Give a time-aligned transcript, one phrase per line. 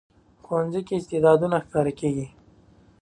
[0.43, 2.27] ښوونځی کې استعدادونه ښکاره کېږي